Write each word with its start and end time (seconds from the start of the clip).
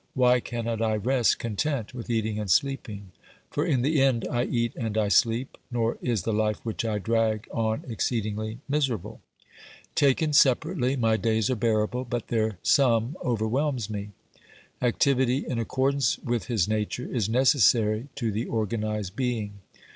Why 0.15 0.39
cannot 0.39 0.81
I 0.81 0.95
rest 0.95 1.37
content 1.37 1.93
with 1.93 2.09
eating 2.09 2.39
and 2.39 2.49
sleeping? 2.49 3.11
For 3.51 3.63
in 3.63 3.83
the 3.83 4.01
end 4.01 4.27
I 4.31 4.45
eat 4.45 4.75
and 4.75 4.97
I 4.97 5.09
sleep, 5.09 5.59
nor 5.69 5.99
is 6.01 6.23
the 6.23 6.33
life 6.33 6.57
which 6.65 6.83
I 6.83 6.97
drag 6.97 7.47
on 7.51 7.83
exceedingly 7.87 8.57
miserable. 8.67 9.21
Taken 9.93 10.33
separately, 10.33 10.95
my 10.95 11.17
days 11.17 11.51
are 11.51 11.55
bearable, 11.55 12.05
but 12.09 12.29
their 12.29 12.57
sum 12.63 13.15
overwhelms 13.23 13.91
me. 13.91 14.09
Activity 14.81 15.45
in 15.47 15.59
accordance 15.59 16.17
with 16.17 16.45
his 16.45 16.67
nature 16.67 17.05
is 17.05 17.29
necessary 17.29 18.07
to 18.15 18.31
the 18.31 18.47
organised 18.47 19.15
being. 19.15 19.59